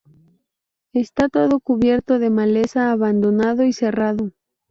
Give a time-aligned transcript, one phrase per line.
[0.95, 4.31] Está todo cubierto de maleza, abandonado y cerrado.